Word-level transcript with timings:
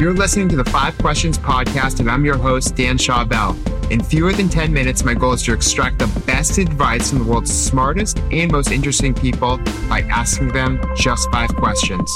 You're 0.00 0.12
listening 0.12 0.48
to 0.48 0.56
the 0.56 0.64
Five 0.64 0.98
Questions 0.98 1.38
podcast, 1.38 2.00
and 2.00 2.10
I'm 2.10 2.24
your 2.24 2.36
host, 2.36 2.74
Dan 2.74 2.98
Schawbel. 2.98 3.56
In 3.92 4.02
fewer 4.02 4.32
than 4.32 4.48
10 4.48 4.72
minutes, 4.72 5.04
my 5.04 5.14
goal 5.14 5.34
is 5.34 5.42
to 5.44 5.52
extract 5.52 6.00
the 6.00 6.08
best 6.26 6.58
advice 6.58 7.10
from 7.10 7.20
the 7.20 7.24
world's 7.24 7.54
smartest 7.54 8.18
and 8.32 8.50
most 8.50 8.72
interesting 8.72 9.14
people 9.14 9.58
by 9.88 10.00
asking 10.10 10.48
them 10.48 10.80
just 10.96 11.30
five 11.30 11.54
questions. 11.54 12.12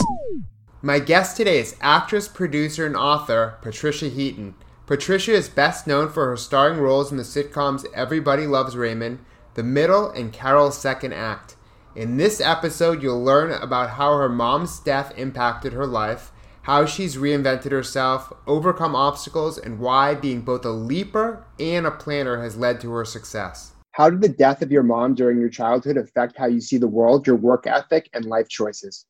My 0.83 0.99
guest 0.99 1.37
today 1.37 1.61
is 1.61 1.77
actress, 1.81 2.27
producer, 2.27 2.85
and 2.85 2.97
author 2.97 3.59
Patricia 3.63 4.09
Heaton. 4.09 4.57
Patricia 4.87 5.33
is 5.33 5.49
best 5.49 5.87
known 5.87 6.09
for 6.09 6.27
her 6.27 6.37
starring 6.37 6.81
roles 6.81 7.13
in 7.13 7.17
the 7.17 7.23
sitcoms 7.23 7.87
Everybody 7.95 8.49
Loves 8.49 8.77
Raymond, 8.77 9.21
The 9.55 9.63
Middle, 9.63 10.11
and 10.11 10.33
Carol's 10.33 10.77
Second 10.77 11.13
Act. 11.13 11.55
In 11.95 12.17
this 12.17 12.41
episode, 12.41 13.05
you'll 13.05 13.23
learn 13.23 13.53
about 13.53 13.91
how 13.91 14.17
her 14.17 14.29
mom's 14.29 14.81
death 14.81 15.17
impacted 15.17 15.73
her 15.75 15.87
life 15.87 16.33
how 16.69 16.85
she's 16.85 17.17
reinvented 17.17 17.73
herself, 17.73 18.31
overcome 18.47 18.95
obstacles, 18.95 19.57
and 19.57 19.79
why 19.79 20.15
being 20.15 20.43
both 20.43 20.67
a 20.67 20.71
leaper 20.71 21.47
and 21.59 21.87
a 21.87 21.91
planner 21.91 22.43
has 22.43 22.59
led 22.59 22.79
to 22.79 22.91
her 22.91 23.07
success. 23.07 23.73
How 23.93 24.11
did 24.11 24.21
the 24.21 24.29
death 24.29 24.61
of 24.61 24.71
your 24.71 24.83
mom 24.83 25.15
during 25.15 25.41
your 25.41 25.49
childhood 25.49 25.97
affect 25.97 26.37
how 26.37 26.45
you 26.45 26.61
see 26.61 26.77
the 26.77 26.87
world, 26.87 27.27
your 27.27 27.37
work 27.37 27.67
ethic, 27.67 28.11
and 28.13 28.27
life 28.27 28.51
choices? 28.51 29.07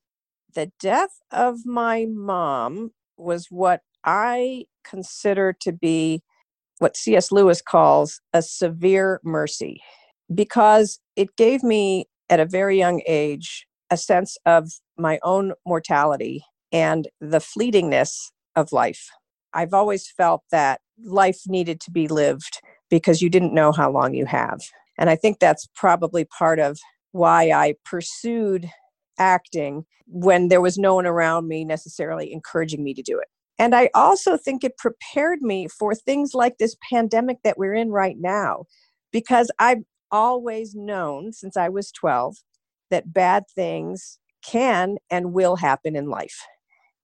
The 0.55 0.71
death 0.79 1.19
of 1.33 1.67
my 1.67 2.07
mom 2.09 2.93
was 3.17 3.48
what 3.51 3.81
I 4.05 4.67
consider 4.84 5.53
to 5.62 5.73
be 5.73 6.23
what 6.79 6.97
C.S. 6.97 7.33
Lewis 7.33 7.61
calls 7.61 8.20
a 8.33 8.41
severe 8.41 9.20
mercy 9.25 9.83
because 10.33 11.01
it 11.17 11.34
gave 11.34 11.65
me 11.65 12.05
at 12.31 12.39
a 12.39 12.47
very 12.47 12.79
young 12.79 13.03
age 13.05 13.67
a 13.91 13.97
sense 13.97 14.37
of 14.47 14.70
my 14.97 15.19
own 15.25 15.55
mortality 15.67 16.45
and 16.73 17.09
the 17.21 17.39
fleetingness 17.39 18.31
of 18.57 18.73
life. 18.73 19.09
I've 19.55 19.75
always 19.75 20.09
felt 20.09 20.43
that 20.51 20.81
life 21.03 21.41
needed 21.47 21.81
to 21.81 21.91
be 21.91 22.09
lived 22.09 22.61
because 22.91 23.23
you 23.23 23.31
didn't 23.31 23.55
know 23.55 23.73
how 23.73 23.91
long 23.91 24.15
you 24.15 24.27
have. 24.27 24.61
And 24.98 25.09
I 25.09 25.17
think 25.17 25.39
that's 25.39 25.69
probably 25.75 26.25
part 26.25 26.59
of 26.59 26.79
why 27.12 27.51
I 27.51 27.75
pursued 27.84 28.70
acting 29.19 29.84
when 30.07 30.48
there 30.48 30.61
was 30.61 30.79
no 30.79 30.95
one 30.95 31.07
around 31.07 31.48
me 31.48 31.65
necessarily 31.65 32.33
encouraging 32.33 32.83
me 32.83 32.95
to 32.95 33.03
do 33.03 33.19
it. 33.19 33.29
And 33.59 33.75
I 33.75 33.91
also 33.95 34.37
think 34.37 34.62
it 34.62 34.79
prepared 34.79 35.42
me 35.42 35.67
for 35.69 35.95
things 35.95 36.33
like 36.35 36.59
this 36.59 36.77
pandemic 36.91 37.39
that 37.42 37.59
we're 37.59 37.75
in 37.75 37.91
right 37.91 38.17
now, 38.19 38.64
because 39.12 39.51
I've 39.59 39.83
always 40.11 40.75
known 40.75 41.33
since 41.33 41.57
I 41.57 41.69
was 41.69 41.91
12 41.92 42.37
that 42.91 43.12
bad 43.12 43.45
things 43.55 44.19
can 44.45 44.97
and 45.11 45.33
will 45.33 45.57
happen 45.57 45.97
in 45.97 46.09
life. 46.09 46.47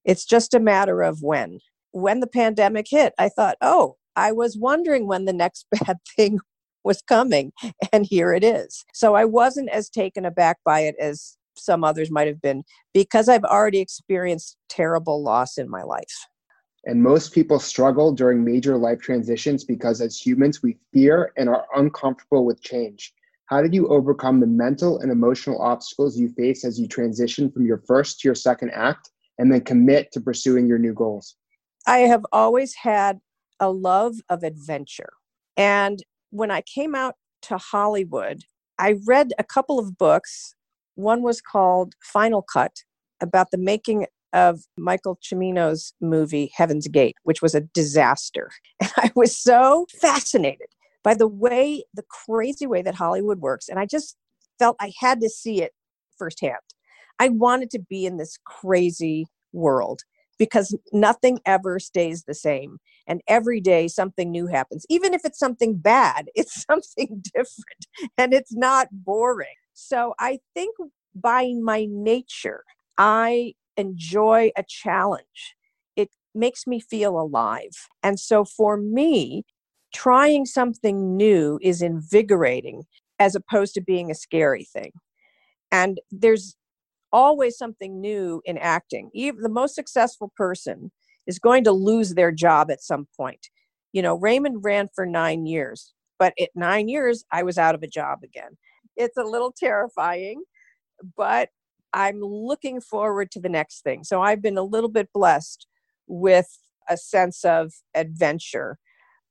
It's 0.04 0.24
just 0.24 0.54
a 0.54 0.60
matter 0.60 1.02
of 1.02 1.22
when. 1.22 1.58
When 1.92 2.20
the 2.20 2.26
pandemic 2.26 2.86
hit, 2.88 3.14
I 3.18 3.28
thought, 3.28 3.56
oh, 3.60 3.96
I 4.16 4.32
was 4.32 4.56
wondering 4.56 5.06
when 5.06 5.24
the 5.24 5.32
next 5.32 5.66
bad 5.86 5.98
thing 6.16 6.38
was 6.84 7.02
coming, 7.02 7.52
and 7.92 8.04
here 8.04 8.34
it 8.34 8.44
is. 8.44 8.84
So 8.92 9.14
I 9.14 9.24
wasn't 9.24 9.70
as 9.70 9.88
taken 9.88 10.24
aback 10.26 10.58
by 10.64 10.80
it 10.80 10.94
as 11.00 11.36
some 11.56 11.84
others 11.84 12.10
might 12.10 12.26
have 12.26 12.42
been 12.42 12.64
because 12.92 13.28
I've 13.28 13.44
already 13.44 13.78
experienced 13.78 14.56
terrible 14.68 15.22
loss 15.22 15.56
in 15.56 15.70
my 15.70 15.82
life. 15.82 16.26
And 16.84 17.02
most 17.02 17.32
people 17.32 17.58
struggle 17.58 18.12
during 18.12 18.44
major 18.44 18.76
life 18.76 19.00
transitions 19.00 19.64
because 19.64 20.02
as 20.02 20.18
humans, 20.18 20.62
we 20.62 20.76
fear 20.92 21.32
and 21.38 21.48
are 21.48 21.66
uncomfortable 21.74 22.44
with 22.44 22.60
change. 22.60 23.14
How 23.46 23.62
did 23.62 23.74
you 23.74 23.88
overcome 23.88 24.40
the 24.40 24.46
mental 24.46 24.98
and 24.98 25.10
emotional 25.10 25.60
obstacles 25.62 26.18
you 26.18 26.28
faced 26.28 26.64
as 26.64 26.78
you 26.78 26.86
transitioned 26.86 27.54
from 27.54 27.64
your 27.64 27.78
first 27.86 28.20
to 28.20 28.28
your 28.28 28.34
second 28.34 28.70
act 28.74 29.10
and 29.38 29.52
then 29.52 29.60
commit 29.60 30.12
to 30.12 30.20
pursuing 30.20 30.66
your 30.66 30.78
new 30.78 30.92
goals? 30.92 31.36
I 31.86 31.98
have 31.98 32.24
always 32.32 32.74
had 32.74 33.20
a 33.60 33.70
love 33.70 34.16
of 34.28 34.42
adventure. 34.42 35.12
And 35.56 36.02
when 36.30 36.50
I 36.50 36.62
came 36.62 36.94
out 36.94 37.14
to 37.42 37.58
Hollywood, 37.58 38.42
I 38.78 38.96
read 39.06 39.32
a 39.38 39.44
couple 39.44 39.78
of 39.78 39.96
books. 39.96 40.54
One 40.94 41.22
was 41.22 41.40
called 41.40 41.94
Final 42.02 42.42
Cut 42.42 42.72
about 43.20 43.50
the 43.50 43.58
making 43.58 44.06
of 44.32 44.62
Michael 44.76 45.18
Cimino's 45.22 45.92
movie 46.00 46.50
Heaven's 46.56 46.88
Gate, 46.88 47.16
which 47.22 47.40
was 47.40 47.54
a 47.54 47.60
disaster. 47.60 48.50
And 48.80 48.90
I 48.96 49.12
was 49.14 49.38
so 49.38 49.86
fascinated 50.00 50.66
by 51.04 51.14
the 51.14 51.28
way, 51.28 51.84
the 51.94 52.02
crazy 52.08 52.66
way 52.66 52.82
that 52.82 52.96
Hollywood 52.96 53.38
works. 53.38 53.68
And 53.68 53.78
I 53.78 53.86
just 53.86 54.16
felt 54.58 54.76
I 54.80 54.92
had 54.98 55.20
to 55.20 55.28
see 55.28 55.62
it 55.62 55.72
firsthand. 56.18 56.56
I 57.18 57.28
wanted 57.28 57.70
to 57.70 57.78
be 57.78 58.06
in 58.06 58.16
this 58.16 58.38
crazy 58.44 59.26
world 59.52 60.02
because 60.38 60.76
nothing 60.92 61.38
ever 61.46 61.78
stays 61.78 62.24
the 62.24 62.34
same. 62.34 62.78
And 63.06 63.20
every 63.28 63.60
day 63.60 63.88
something 63.88 64.30
new 64.30 64.46
happens. 64.46 64.84
Even 64.88 65.14
if 65.14 65.22
it's 65.24 65.38
something 65.38 65.76
bad, 65.76 66.26
it's 66.34 66.64
something 66.64 67.22
different 67.34 67.86
and 68.18 68.32
it's 68.34 68.54
not 68.54 68.88
boring. 68.90 69.54
So 69.74 70.14
I 70.18 70.40
think 70.54 70.76
by 71.14 71.52
my 71.62 71.86
nature, 71.88 72.64
I 72.98 73.54
enjoy 73.76 74.50
a 74.56 74.64
challenge. 74.66 75.54
It 75.96 76.10
makes 76.34 76.66
me 76.66 76.80
feel 76.80 77.18
alive. 77.18 77.88
And 78.02 78.18
so 78.18 78.44
for 78.44 78.76
me, 78.76 79.44
trying 79.92 80.44
something 80.44 81.16
new 81.16 81.58
is 81.62 81.80
invigorating 81.80 82.82
as 83.20 83.36
opposed 83.36 83.74
to 83.74 83.80
being 83.80 84.10
a 84.10 84.14
scary 84.14 84.64
thing. 84.64 84.90
And 85.70 86.00
there's 86.10 86.56
always 87.14 87.56
something 87.56 88.00
new 88.00 88.42
in 88.44 88.58
acting. 88.58 89.08
Even 89.14 89.42
the 89.42 89.48
most 89.48 89.76
successful 89.76 90.32
person 90.36 90.90
is 91.26 91.38
going 91.38 91.62
to 91.64 91.72
lose 91.72 92.14
their 92.14 92.32
job 92.32 92.70
at 92.70 92.82
some 92.82 93.06
point. 93.16 93.48
You 93.92 94.02
know, 94.02 94.16
Raymond 94.16 94.64
ran 94.64 94.88
for 94.92 95.06
nine 95.06 95.46
years, 95.46 95.94
but 96.18 96.34
at 96.40 96.50
nine 96.56 96.88
years, 96.88 97.24
I 97.30 97.44
was 97.44 97.56
out 97.56 97.76
of 97.76 97.84
a 97.84 97.88
job 97.88 98.24
again. 98.24 98.58
It's 98.96 99.16
a 99.16 99.22
little 99.22 99.54
terrifying, 99.56 100.42
but 101.16 101.50
I'm 101.92 102.20
looking 102.20 102.80
forward 102.80 103.30
to 103.30 103.40
the 103.40 103.48
next 103.48 103.84
thing. 103.84 104.02
So 104.02 104.20
I've 104.20 104.42
been 104.42 104.58
a 104.58 104.64
little 104.64 104.90
bit 104.90 105.08
blessed 105.14 105.68
with 106.08 106.48
a 106.88 106.96
sense 106.96 107.44
of 107.44 107.72
adventure, 107.94 108.78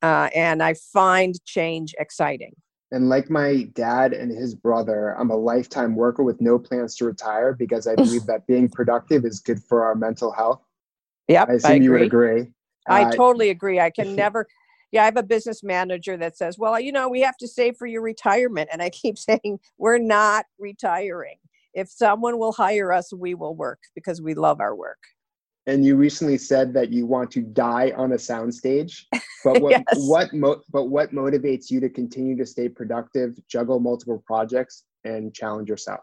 uh, 0.02 0.30
and 0.34 0.64
I 0.64 0.76
find 0.76 1.36
change 1.44 1.94
exciting. 2.00 2.56
And 2.94 3.10
like 3.10 3.28
my 3.28 3.64
dad 3.74 4.14
and 4.14 4.32
his 4.32 4.54
brother, 4.54 5.18
I'm 5.20 5.32
a 5.32 5.36
lifetime 5.36 5.96
worker 5.96 6.22
with 6.22 6.40
no 6.40 6.60
plans 6.60 6.96
to 6.98 7.06
retire 7.06 7.52
because 7.52 7.88
I 7.88 7.96
believe 7.96 8.26
that 8.28 8.46
being 8.46 8.70
productive 8.70 9.26
is 9.26 9.40
good 9.40 9.64
for 9.64 9.84
our 9.84 9.96
mental 9.96 10.32
health. 10.32 10.62
Yep, 11.28 11.50
I 11.50 11.54
assume 11.54 11.72
I 11.72 11.84
you 11.84 11.92
would 11.94 12.02
agree. 12.04 12.48
I 12.88 13.04
uh, 13.06 13.16
totally 13.16 13.50
agree. 13.50 13.80
I 13.80 13.90
can 13.90 14.16
never. 14.16 14.48
Yeah, 14.92 15.02
I 15.02 15.06
have 15.06 15.18
a 15.18 15.24
business 15.24 15.64
manager 15.64 16.18
that 16.18 16.38
says, 16.38 16.60
"Well, 16.60 16.80
you 16.80 16.92
know, 16.92 17.10
we 17.10 17.22
have 17.22 17.38
to 17.38 17.48
save 17.48 17.78
for 17.78 17.88
your 17.88 18.04
retirement," 18.04 18.70
and 18.72 18.80
I 18.80 18.92
keep 18.92 19.18
saying, 19.30 19.60
"We're 19.80 19.98
not 19.98 20.46
retiring. 20.60 21.38
If 21.74 21.90
someone 21.90 22.38
will 22.38 22.52
hire 22.52 22.94
us, 22.94 23.12
we 23.12 23.34
will 23.34 23.56
work 23.56 23.80
because 23.96 24.22
we 24.22 24.36
love 24.36 24.62
our 24.62 24.76
work." 24.76 25.00
And 25.66 25.86
you 25.86 25.96
recently 25.96 26.38
said 26.38 26.74
that 26.74 26.92
you 26.92 27.06
want 27.06 27.32
to 27.32 27.42
die 27.42 27.94
on 27.96 28.12
a 28.12 28.16
soundstage. 28.16 29.04
But 29.44 29.62
what 29.62 29.72
yes. 29.72 29.84
what 30.08 30.34
mo- 30.34 30.62
but 30.72 30.86
what 30.86 31.12
motivates 31.12 31.72
you 31.72 31.80
to 31.80 31.90
continue 31.90 32.38
to 32.38 32.46
stay 32.46 32.70
productive, 32.70 33.38
juggle 33.48 33.80
multiple 33.80 34.24
projects, 34.26 34.84
and 35.04 35.34
challenge 35.34 35.70
yourself? 35.70 36.02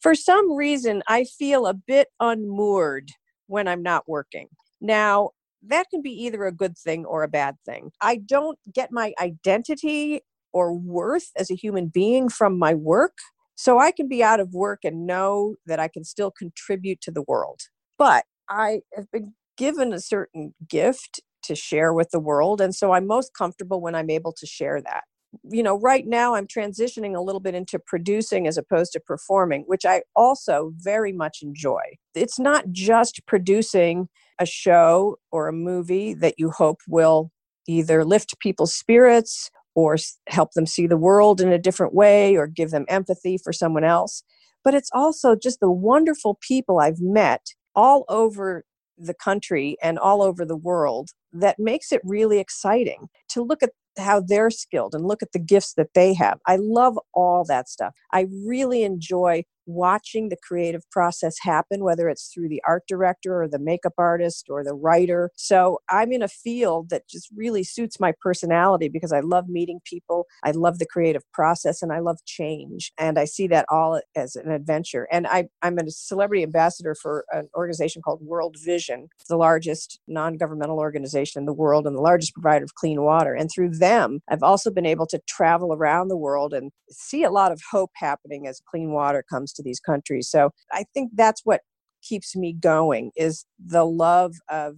For 0.00 0.14
some 0.14 0.52
reason, 0.52 1.02
I 1.08 1.24
feel 1.24 1.66
a 1.66 1.74
bit 1.74 2.08
unmoored 2.20 3.10
when 3.46 3.66
I'm 3.66 3.82
not 3.82 4.08
working. 4.08 4.48
Now, 4.80 5.30
that 5.66 5.86
can 5.90 6.02
be 6.02 6.12
either 6.24 6.44
a 6.44 6.52
good 6.52 6.78
thing 6.78 7.04
or 7.04 7.24
a 7.24 7.28
bad 7.28 7.56
thing. 7.66 7.90
I 8.00 8.16
don't 8.16 8.58
get 8.72 8.92
my 8.92 9.12
identity 9.20 10.20
or 10.52 10.72
worth 10.72 11.30
as 11.36 11.50
a 11.50 11.56
human 11.56 11.88
being 11.88 12.28
from 12.28 12.58
my 12.58 12.74
work. 12.74 13.14
So 13.56 13.80
I 13.80 13.90
can 13.90 14.06
be 14.06 14.22
out 14.22 14.38
of 14.38 14.54
work 14.54 14.80
and 14.84 15.04
know 15.04 15.56
that 15.66 15.80
I 15.80 15.88
can 15.88 16.04
still 16.04 16.30
contribute 16.30 17.00
to 17.00 17.10
the 17.10 17.24
world. 17.26 17.60
But 17.98 18.24
I 18.48 18.80
have 18.94 19.10
been 19.10 19.34
given 19.56 19.92
a 19.92 20.00
certain 20.00 20.54
gift 20.68 21.20
to 21.44 21.54
share 21.54 21.92
with 21.92 22.10
the 22.10 22.20
world. 22.20 22.60
And 22.60 22.74
so 22.74 22.92
I'm 22.92 23.06
most 23.06 23.32
comfortable 23.34 23.80
when 23.80 23.94
I'm 23.94 24.10
able 24.10 24.32
to 24.32 24.46
share 24.46 24.80
that. 24.82 25.04
You 25.50 25.62
know, 25.62 25.78
right 25.78 26.06
now 26.06 26.34
I'm 26.34 26.46
transitioning 26.46 27.14
a 27.14 27.20
little 27.20 27.40
bit 27.40 27.54
into 27.54 27.78
producing 27.78 28.46
as 28.46 28.56
opposed 28.56 28.92
to 28.92 29.00
performing, 29.00 29.64
which 29.66 29.84
I 29.84 30.02
also 30.16 30.72
very 30.76 31.12
much 31.12 31.38
enjoy. 31.42 31.82
It's 32.14 32.38
not 32.38 32.70
just 32.72 33.20
producing 33.26 34.08
a 34.38 34.46
show 34.46 35.16
or 35.30 35.48
a 35.48 35.52
movie 35.52 36.14
that 36.14 36.34
you 36.38 36.50
hope 36.50 36.78
will 36.88 37.30
either 37.66 38.04
lift 38.04 38.38
people's 38.40 38.74
spirits 38.74 39.50
or 39.74 39.96
help 40.28 40.52
them 40.52 40.66
see 40.66 40.86
the 40.86 40.96
world 40.96 41.40
in 41.40 41.52
a 41.52 41.58
different 41.58 41.94
way 41.94 42.36
or 42.36 42.46
give 42.46 42.70
them 42.70 42.86
empathy 42.88 43.38
for 43.38 43.52
someone 43.52 43.84
else. 43.84 44.22
But 44.64 44.74
it's 44.74 44.90
also 44.92 45.36
just 45.36 45.60
the 45.60 45.70
wonderful 45.70 46.38
people 46.40 46.80
I've 46.80 47.00
met 47.00 47.42
all 47.78 48.04
over 48.08 48.64
the 48.98 49.14
country 49.14 49.76
and 49.80 50.00
all 50.00 50.20
over 50.20 50.44
the 50.44 50.56
world 50.56 51.10
that 51.32 51.60
makes 51.60 51.92
it 51.92 52.00
really 52.02 52.40
exciting 52.40 53.06
to 53.28 53.40
look 53.40 53.62
at 53.62 53.70
how 53.96 54.20
they're 54.20 54.50
skilled 54.50 54.96
and 54.96 55.06
look 55.06 55.22
at 55.22 55.30
the 55.30 55.38
gifts 55.38 55.74
that 55.74 55.94
they 55.94 56.12
have. 56.12 56.40
I 56.44 56.56
love 56.56 56.98
all 57.14 57.44
that 57.44 57.68
stuff. 57.68 57.94
I 58.12 58.26
really 58.44 58.82
enjoy 58.82 59.44
watching 59.68 60.28
the 60.28 60.36
creative 60.42 60.82
process 60.90 61.36
happen, 61.40 61.84
whether 61.84 62.08
it's 62.08 62.30
through 62.32 62.48
the 62.48 62.62
art 62.66 62.84
director 62.88 63.42
or 63.42 63.48
the 63.48 63.58
makeup 63.58 63.92
artist 63.98 64.46
or 64.48 64.64
the 64.64 64.74
writer. 64.74 65.30
So 65.36 65.78
I'm 65.90 66.12
in 66.12 66.22
a 66.22 66.28
field 66.28 66.90
that 66.90 67.08
just 67.08 67.28
really 67.36 67.62
suits 67.62 68.00
my 68.00 68.12
personality 68.20 68.88
because 68.88 69.12
I 69.12 69.20
love 69.20 69.48
meeting 69.48 69.80
people, 69.84 70.26
I 70.44 70.52
love 70.52 70.78
the 70.78 70.86
creative 70.86 71.22
process, 71.32 71.82
and 71.82 71.92
I 71.92 72.00
love 72.00 72.18
change. 72.24 72.92
And 72.98 73.18
I 73.18 73.26
see 73.26 73.46
that 73.48 73.66
all 73.70 74.00
as 74.16 74.36
an 74.36 74.50
adventure. 74.50 75.06
And 75.12 75.26
I, 75.26 75.48
I'm 75.62 75.78
a 75.78 75.90
celebrity 75.90 76.42
ambassador 76.42 76.94
for 76.94 77.24
an 77.30 77.48
organization 77.54 78.02
called 78.02 78.20
World 78.22 78.56
Vision, 78.64 79.08
the 79.28 79.36
largest 79.36 80.00
non 80.08 80.36
governmental 80.36 80.78
organization 80.78 81.40
in 81.40 81.46
the 81.46 81.52
world 81.52 81.86
and 81.86 81.94
the 81.94 82.00
largest 82.00 82.32
provider 82.32 82.64
of 82.64 82.74
clean 82.74 83.02
water. 83.02 83.34
And 83.34 83.50
through 83.54 83.70
them, 83.70 84.20
I've 84.30 84.42
also 84.42 84.70
been 84.70 84.86
able 84.86 85.06
to 85.06 85.20
travel 85.28 85.74
around 85.74 86.08
the 86.08 86.16
world 86.16 86.54
and 86.54 86.72
see 86.90 87.22
a 87.22 87.30
lot 87.30 87.52
of 87.52 87.60
hope 87.70 87.90
happening 87.94 88.46
as 88.46 88.62
clean 88.66 88.92
water 88.92 89.24
comes 89.28 89.52
to 89.58 89.62
these 89.62 89.80
countries. 89.80 90.28
So 90.28 90.50
I 90.72 90.84
think 90.94 91.12
that's 91.14 91.42
what 91.44 91.60
keeps 92.02 92.34
me 92.34 92.52
going 92.52 93.10
is 93.16 93.44
the 93.64 93.84
love 93.84 94.36
of 94.48 94.76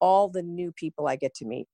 all 0.00 0.28
the 0.28 0.42
new 0.42 0.72
people 0.72 1.06
I 1.06 1.16
get 1.16 1.34
to 1.36 1.44
meet. 1.46 1.68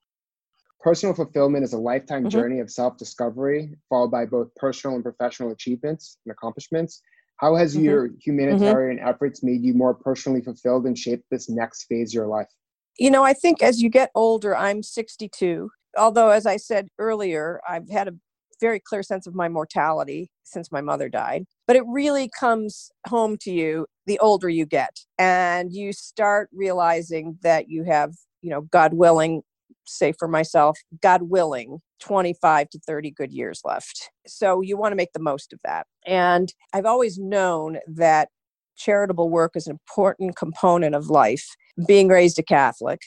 Personal 0.81 1.15
fulfillment 1.15 1.65
is 1.65 1.73
a 1.73 1.79
lifetime 1.79 2.23
mm-hmm. 2.23 2.29
journey 2.29 2.61
of 2.61 2.71
self 2.71 2.99
discovery, 2.99 3.75
followed 3.89 4.11
by 4.11 4.27
both 4.27 4.55
personal 4.57 4.97
and 4.97 5.05
professional 5.05 5.53
achievements 5.53 6.19
and 6.27 6.33
accomplishments. 6.33 7.01
How 7.37 7.57
has 7.57 7.75
mm-hmm. 7.75 7.85
your 7.85 8.11
humanitarian 8.21 8.99
mm-hmm. 8.99 9.09
efforts 9.09 9.43
made 9.43 9.63
you 9.63 9.75
more 9.75 9.95
personally 9.95 10.43
fulfilled 10.43 10.87
and 10.87 10.99
shaped 10.99 11.25
this 11.31 11.49
next 11.49 11.85
phase 11.85 12.11
of 12.11 12.15
your 12.15 12.27
life? 12.27 12.49
You 12.99 13.11
know, 13.11 13.25
I 13.25 13.33
think 13.33 13.63
as 13.63 13.81
you 13.81 13.89
get 13.89 14.11
older, 14.15 14.57
I'm 14.57 14.83
62. 14.83 15.71
Although, 15.97 16.31
as 16.31 16.47
I 16.47 16.57
said 16.57 16.89
earlier, 16.99 17.61
I've 17.69 17.89
had 17.89 18.09
a 18.09 18.15
very 18.63 18.81
clear 18.81 19.03
sense 19.03 19.27
of 19.27 19.35
my 19.35 19.49
mortality 19.49 20.31
since 20.45 20.73
my 20.73 20.81
mother 20.81 21.11
died. 21.11 21.45
But 21.67 21.77
it 21.77 21.83
really 21.87 22.31
comes 22.39 22.91
home 23.09 23.37
to 23.43 23.51
you 23.51 23.87
the 24.07 24.19
older 24.21 24.49
you 24.49 24.65
get. 24.65 25.01
And 25.19 25.73
you 25.73 25.93
start 25.93 26.49
realizing 26.53 27.39
that 27.43 27.69
you 27.69 27.85
have, 27.85 28.15
you 28.41 28.51
know, 28.51 28.63
God 28.63 28.95
willing, 28.95 29.43
say 29.85 30.13
for 30.13 30.29
myself, 30.29 30.79
God 31.03 31.23
willing, 31.25 31.81
25 32.01 32.71
to 32.71 32.79
30 32.87 33.11
good 33.11 33.33
years 33.33 33.61
left. 33.65 34.11
So 34.27 34.61
you 34.63 34.77
want 34.77 34.93
to 34.93 34.97
make 34.97 35.13
the 35.13 35.21
most 35.21 35.53
of 35.53 35.59
that. 35.65 35.87
And 36.07 36.53
I've 36.73 36.87
always 36.87 37.19
known 37.19 37.79
that 37.87 38.29
charitable 38.77 39.29
work 39.29 39.53
is 39.57 39.67
an 39.67 39.73
important 39.73 40.37
component 40.37 40.95
of 40.95 41.11
life, 41.11 41.47
being 41.87 42.09
raised 42.09 42.39
a 42.39 42.43
Catholic 42.43 43.01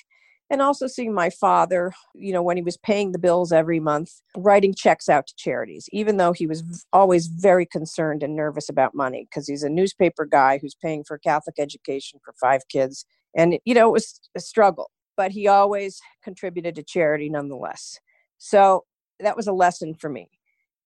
and 0.49 0.61
also 0.61 0.87
seeing 0.87 1.13
my 1.13 1.29
father, 1.29 1.91
you 2.13 2.31
know, 2.31 2.43
when 2.43 2.57
he 2.57 2.63
was 2.63 2.77
paying 2.77 3.11
the 3.11 3.19
bills 3.19 3.51
every 3.51 3.79
month, 3.79 4.11
writing 4.37 4.73
checks 4.75 5.09
out 5.09 5.27
to 5.27 5.33
charities, 5.35 5.89
even 5.91 6.17
though 6.17 6.33
he 6.33 6.45
was 6.45 6.85
always 6.93 7.27
very 7.27 7.65
concerned 7.65 8.21
and 8.21 8.35
nervous 8.35 8.69
about 8.69 8.93
money 8.93 9.27
because 9.29 9.47
he's 9.47 9.63
a 9.63 9.69
newspaper 9.69 10.25
guy 10.25 10.59
who's 10.59 10.75
paying 10.75 11.03
for 11.03 11.17
Catholic 11.17 11.55
education 11.57 12.19
for 12.23 12.33
five 12.39 12.61
kids. 12.69 13.05
And, 13.35 13.57
you 13.65 13.73
know, 13.73 13.89
it 13.89 13.93
was 13.93 14.19
a 14.35 14.39
struggle, 14.39 14.91
but 15.17 15.31
he 15.31 15.47
always 15.47 15.99
contributed 16.23 16.75
to 16.75 16.83
charity 16.83 17.29
nonetheless. 17.29 17.99
So 18.37 18.85
that 19.19 19.35
was 19.35 19.47
a 19.47 19.53
lesson 19.53 19.95
for 19.95 20.09
me. 20.09 20.29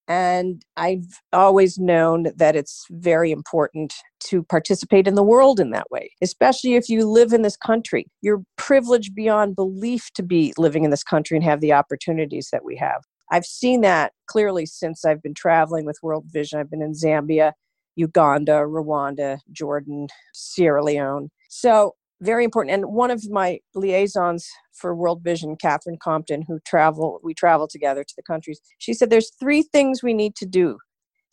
And 0.09 0.65
I've 0.75 1.21
always 1.31 1.77
known 1.77 2.31
that 2.35 2.55
it's 2.55 2.83
very 2.89 3.31
important 3.31 3.93
to 4.21 4.41
participate 4.41 5.07
in 5.07 5.13
the 5.13 5.21
world 5.21 5.59
in 5.59 5.69
that 5.69 5.91
way, 5.91 6.09
especially 6.19 6.73
if 6.73 6.89
you 6.89 7.07
live 7.07 7.31
in 7.31 7.43
this 7.43 7.55
country. 7.55 8.07
You're 8.21 8.41
privileged 8.57 9.13
beyond 9.13 9.55
belief 9.55 10.09
to 10.15 10.23
be 10.23 10.51
living 10.57 10.83
in 10.83 10.89
this 10.89 11.03
country 11.03 11.37
and 11.37 11.43
have 11.43 11.61
the 11.61 11.73
opportunities 11.73 12.49
that 12.51 12.65
we 12.65 12.75
have. 12.77 13.03
I've 13.31 13.45
seen 13.45 13.81
that 13.81 14.13
clearly 14.25 14.65
since 14.65 15.05
I've 15.05 15.21
been 15.21 15.35
traveling 15.35 15.85
with 15.85 15.99
World 16.01 16.25
Vision. 16.27 16.59
I've 16.59 16.71
been 16.71 16.81
in 16.81 16.93
Zambia, 16.93 17.51
Uganda, 17.95 18.63
Rwanda, 18.65 19.37
Jordan, 19.51 20.07
Sierra 20.33 20.83
Leone. 20.83 21.29
So 21.49 21.93
very 22.21 22.43
important. 22.43 22.73
And 22.73 22.93
one 22.93 23.11
of 23.11 23.29
my 23.29 23.59
liaisons 23.75 24.47
for 24.73 24.95
World 24.95 25.23
Vision, 25.23 25.55
Catherine 25.55 25.97
Compton, 26.01 26.43
who 26.47 26.59
travel, 26.65 27.19
we 27.23 27.33
travel 27.33 27.67
together 27.67 28.03
to 28.03 28.13
the 28.15 28.23
countries. 28.23 28.61
She 28.77 28.93
said, 28.93 29.09
"There's 29.09 29.31
three 29.39 29.63
things 29.63 30.03
we 30.03 30.13
need 30.13 30.35
to 30.37 30.45
do: 30.45 30.79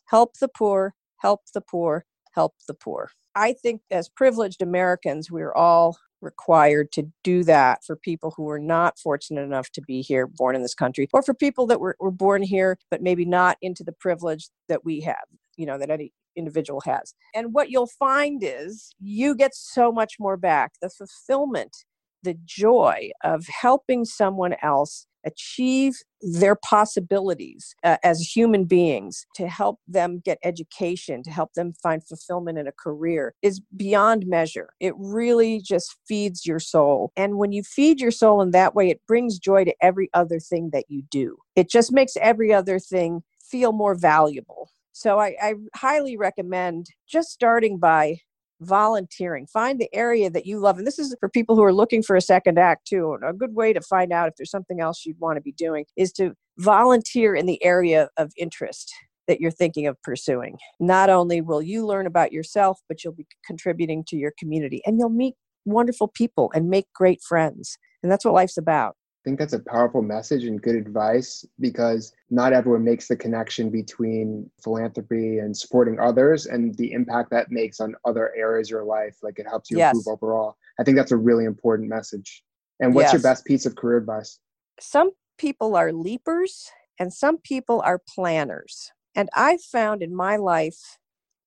help 0.07 0.39
the 0.41 0.49
poor, 0.49 0.95
help 1.19 1.41
the 1.55 1.61
poor, 1.61 2.05
help 2.35 2.55
the 2.69 2.75
poor." 2.75 3.11
I 3.35 3.53
think 3.53 3.83
as 3.91 4.09
privileged 4.09 4.63
Americans, 4.63 5.31
we're 5.31 5.53
all 5.53 5.99
required 6.23 6.91
to 6.93 7.13
do 7.23 7.45
that 7.45 7.85
for 7.85 7.95
people 7.95 8.33
who 8.37 8.49
are 8.49 8.59
not 8.59 8.99
fortunate 8.99 9.43
enough 9.43 9.71
to 9.71 9.83
be 9.83 10.01
here, 10.01 10.27
born 10.27 10.57
in 10.57 10.63
this 10.63 10.75
country, 10.75 11.09
or 11.13 11.23
for 11.23 11.35
people 11.35 11.67
that 11.67 11.79
were, 11.79 11.95
were 12.01 12.11
born 12.11 12.43
here 12.43 12.79
but 12.91 13.03
maybe 13.03 13.27
not 13.27 13.59
into 13.61 13.85
the 13.85 13.93
privilege 13.93 14.49
that 14.69 14.85
we 14.85 15.01
have. 15.03 15.27
You 15.57 15.67
know 15.67 15.79
that 15.79 15.91
any 15.91 16.13
individual 16.37 16.83
has. 16.85 17.15
And 17.35 17.53
what 17.53 17.71
you'll 17.71 17.91
find 17.99 18.43
is 18.43 18.95
you 19.01 19.35
get 19.35 19.55
so 19.55 19.93
much 19.93 20.15
more 20.19 20.37
back. 20.37 20.73
The 20.81 20.91
fulfillment, 20.91 21.77
the 22.23 22.37
joy 22.45 23.11
of 23.25 23.47
helping 23.47 24.05
someone 24.05 24.55
else 24.63 25.07
achieve 25.27 25.95
their 26.23 26.55
possibilities 26.55 27.75
uh, 27.85 27.97
as 28.03 28.21
human 28.21 28.65
beings 28.65 29.27
to 29.35 29.49
help 29.49 29.81
them 29.87 30.23
get 30.25 30.39
education 30.45 31.23
to 31.23 31.31
help 31.31 31.53
them 31.55 31.75
find 31.83 32.07
fulfillment 32.07 32.59
in 32.59 32.67
a 32.67 32.73
career 32.73 33.35
is 33.43 33.61
beyond 33.77 34.25
measure 34.27 34.71
it 34.81 34.95
really 34.97 35.61
just 35.61 35.97
feeds 36.09 36.47
your 36.47 36.61
soul 36.61 37.13
and 37.17 37.37
when 37.37 37.53
you 37.53 37.63
feed 37.63 38.01
your 38.01 38.11
soul 38.11 38.41
in 38.41 38.53
that 38.53 38.75
way 38.75 38.89
it 38.89 39.01
brings 39.07 39.39
joy 39.39 39.65
to 39.65 39.75
every 39.83 40.09
other 40.15 40.39
thing 40.39 40.71
that 40.73 40.85
you 40.89 41.03
do 41.11 41.37
it 41.55 41.69
just 41.69 41.93
makes 41.93 42.17
every 42.21 42.53
other 42.53 42.79
thing 42.79 43.23
feel 43.51 43.73
more 43.73 43.95
valuable 43.95 44.71
so 44.97 45.19
I, 45.19 45.37
I 45.43 45.55
highly 45.75 46.17
recommend 46.17 46.87
just 47.07 47.29
starting 47.29 47.79
by 47.79 48.17
volunteering. 48.63 49.47
Find 49.47 49.79
the 49.79 49.95
area 49.95 50.31
that 50.31 50.47
you 50.47 50.59
love. 50.59 50.79
And 50.79 50.87
this 50.87 50.99
is 50.99 51.15
for 51.21 51.29
people 51.29 51.55
who 51.55 51.63
are 51.63 51.73
looking 51.73 52.03
for 52.03 52.17
a 52.17 52.23
second 52.23 52.59
act 52.59 52.87
too. 52.87 53.19
A 53.23 53.35
good 53.35 53.55
way 53.55 53.75
to 53.75 53.83
find 53.83 54.11
out 54.11 54.29
if 54.29 54.37
there's 54.39 54.51
something 54.51 54.81
else 54.81 55.05
you'd 55.05 55.21
want 55.21 55.37
to 55.37 55.43
be 55.43 55.53
doing 55.53 55.85
is 55.99 56.13
to 56.13 56.33
volunteer 56.57 57.35
in 57.35 57.45
the 57.45 57.63
area 57.63 58.09
of 58.17 58.33
interest 58.39 58.91
that 59.29 59.39
you're 59.39 59.51
thinking 59.51 59.87
of 59.87 60.01
pursuing. 60.03 60.57
Not 60.81 61.11
only 61.11 61.43
will 61.43 61.61
you 61.61 61.85
learn 61.85 62.07
about 62.07 62.33
yourself, 62.33 62.81
but 62.89 63.05
you'll 63.05 63.13
be 63.13 63.27
contributing 63.47 64.03
to 64.09 64.17
your 64.17 64.33
community 64.39 64.81
and 64.87 64.99
you'll 64.99 65.11
meet 65.11 65.35
wonderful 65.67 66.09
people 66.09 66.51
and 66.55 66.71
make 66.71 66.87
great 66.95 67.21
friends. 67.21 67.77
And 68.03 68.11
that's 68.11 68.25
what 68.25 68.33
life's 68.33 68.57
about 68.57 68.97
think 69.27 69.41
that's 69.41 69.55
a 69.55 69.59
powerful 69.59 70.03
message 70.03 70.45
and 70.45 70.63
good 70.63 70.77
advice 70.77 71.45
because 71.59 72.13
not 72.31 72.53
everyone 72.53 72.85
makes 72.85 73.09
the 73.09 73.17
connection 73.17 73.71
between 73.71 74.49
philanthropy 74.63 75.39
and 75.39 75.57
supporting 75.57 75.99
others 75.99 76.47
and 76.47 76.77
the 76.77 76.93
impact 76.93 77.31
that 77.31 77.51
makes 77.51 77.81
on 77.81 77.97
other 78.05 78.33
areas 78.37 78.69
of 78.69 78.71
your 78.71 78.85
life. 78.85 79.17
Like 79.25 79.41
it 79.41 79.47
helps 79.49 79.69
you 79.69 79.79
yes. 79.79 79.97
improve 79.97 80.15
overall. 80.15 80.57
I 80.79 80.85
think 80.85 80.97
that's 80.97 81.11
a 81.11 81.17
really 81.17 81.45
important 81.45 81.89
message. 81.89 82.45
And 82.79 82.95
what's 82.95 83.07
yes. 83.07 83.15
your 83.15 83.23
best 83.23 83.45
piece 83.45 83.67
of 83.67 83.75
career 83.75 83.97
advice? 83.97 84.39
Some 84.79 85.11
people 85.39 85.75
are 85.75 85.93
leapers 85.93 86.71
and 87.01 87.13
some 87.13 87.39
people 87.39 87.83
are 87.85 88.01
planners. 88.15 88.93
And 89.17 89.29
I've 89.35 89.63
found 89.63 90.05
in 90.05 90.15
my 90.15 90.37
life, 90.37 90.99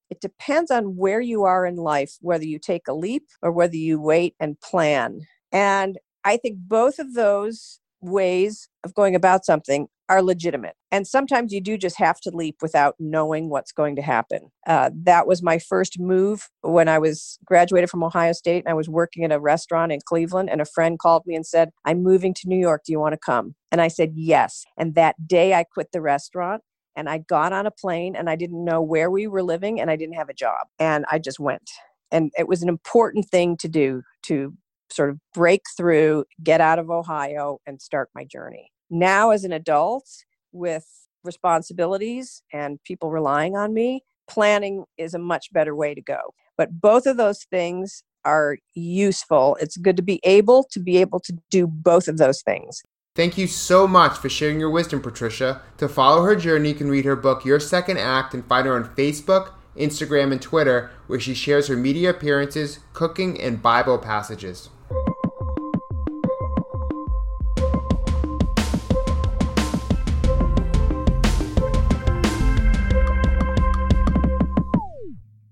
it 0.09 0.19
depends 0.19 0.69
on 0.69 0.97
where 0.97 1.21
you 1.21 1.45
are 1.45 1.65
in 1.65 1.77
life, 1.77 2.17
whether 2.19 2.43
you 2.43 2.59
take 2.59 2.89
a 2.89 2.93
leap 2.93 3.27
or 3.41 3.53
whether 3.53 3.77
you 3.77 4.01
wait 4.01 4.35
and 4.37 4.59
plan. 4.59 5.21
And 5.53 5.97
I 6.29 6.37
think 6.37 6.59
both 6.67 6.99
of 6.99 7.15
those 7.15 7.79
ways 8.01 8.69
of 8.83 8.93
going 8.93 9.15
about 9.15 9.45
something 9.45 9.87
are 10.09 10.21
legitimate. 10.21 10.75
And 10.91 11.07
sometimes 11.07 11.51
you 11.51 11.59
do 11.59 11.75
just 11.75 11.97
have 11.97 12.19
to 12.21 12.29
leap 12.31 12.57
without 12.61 12.93
knowing 12.99 13.49
what's 13.49 13.71
going 13.71 13.95
to 13.95 14.03
happen. 14.03 14.51
Uh, 14.67 14.91
that 15.03 15.25
was 15.25 15.41
my 15.41 15.57
first 15.57 15.99
move 15.99 16.47
when 16.61 16.87
I 16.87 16.99
was 16.99 17.39
graduated 17.45 17.89
from 17.89 18.03
Ohio 18.03 18.33
State 18.33 18.63
and 18.63 18.71
I 18.71 18.75
was 18.75 18.87
working 18.87 19.23
at 19.23 19.31
a 19.31 19.39
restaurant 19.39 19.91
in 19.91 20.01
Cleveland. 20.05 20.51
And 20.51 20.61
a 20.61 20.65
friend 20.65 20.99
called 20.99 21.23
me 21.25 21.33
and 21.33 21.47
said, 21.47 21.71
I'm 21.83 22.03
moving 22.03 22.35
to 22.35 22.47
New 22.47 22.59
York. 22.59 22.83
Do 22.85 22.91
you 22.91 22.99
want 22.99 23.13
to 23.13 23.19
come? 23.23 23.55
And 23.71 23.81
I 23.81 23.87
said, 23.87 24.11
yes. 24.13 24.65
And 24.77 24.93
that 24.93 25.27
day 25.27 25.55
I 25.55 25.63
quit 25.63 25.91
the 25.93 26.01
restaurant 26.01 26.61
and 26.95 27.09
I 27.09 27.17
got 27.17 27.53
on 27.53 27.65
a 27.65 27.71
plane 27.71 28.15
and 28.15 28.29
I 28.29 28.35
didn't 28.35 28.63
know 28.63 28.83
where 28.83 29.09
we 29.09 29.25
were 29.25 29.41
living 29.41 29.81
and 29.81 29.89
I 29.89 29.95
didn't 29.95 30.15
have 30.15 30.29
a 30.29 30.35
job. 30.35 30.67
And 30.77 31.05
I 31.09 31.17
just 31.17 31.39
went. 31.39 31.71
And 32.11 32.31
it 32.37 32.47
was 32.47 32.61
an 32.61 32.69
important 32.69 33.29
thing 33.29 33.57
to 33.57 33.67
do 33.67 34.03
to 34.23 34.53
sort 34.91 35.09
of 35.09 35.19
break 35.33 35.61
through, 35.77 36.25
get 36.43 36.61
out 36.61 36.79
of 36.79 36.89
Ohio, 36.89 37.59
and 37.65 37.81
start 37.81 38.09
my 38.15 38.23
journey. 38.23 38.71
Now, 38.89 39.31
as 39.31 39.43
an 39.43 39.51
adult 39.51 40.07
with 40.51 40.85
responsibilities 41.23 42.41
and 42.51 42.81
people 42.83 43.11
relying 43.11 43.55
on 43.55 43.73
me, 43.73 44.03
planning 44.27 44.85
is 44.97 45.13
a 45.13 45.19
much 45.19 45.51
better 45.51 45.75
way 45.75 45.93
to 45.93 46.01
go. 46.01 46.33
But 46.57 46.81
both 46.81 47.05
of 47.05 47.17
those 47.17 47.43
things 47.45 48.03
are 48.25 48.57
useful. 48.73 49.57
It's 49.61 49.77
good 49.77 49.97
to 49.97 50.03
be 50.03 50.19
able 50.23 50.65
to 50.71 50.79
be 50.79 50.97
able 50.97 51.19
to 51.21 51.33
do 51.49 51.67
both 51.67 52.07
of 52.07 52.17
those 52.17 52.41
things. 52.41 52.81
Thank 53.15 53.37
you 53.37 53.47
so 53.47 53.87
much 53.87 54.17
for 54.17 54.29
sharing 54.29 54.59
your 54.59 54.69
wisdom, 54.69 55.01
Patricia. 55.01 55.61
To 55.77 55.89
follow 55.89 56.23
her 56.23 56.35
journey, 56.35 56.69
you 56.69 56.75
can 56.75 56.89
read 56.89 57.05
her 57.05 57.15
book, 57.15 57.43
Your 57.43 57.59
Second 57.59 57.97
Act, 57.97 58.33
and 58.33 58.45
find 58.45 58.67
her 58.67 58.75
on 58.75 58.95
Facebook, 58.95 59.53
Instagram, 59.75 60.31
and 60.31 60.41
Twitter, 60.41 60.91
where 61.07 61.19
she 61.19 61.33
shares 61.33 61.67
her 61.67 61.75
media 61.75 62.11
appearances, 62.11 62.79
cooking, 62.93 63.39
and 63.41 63.61
Bible 63.61 63.97
passages. 63.97 64.69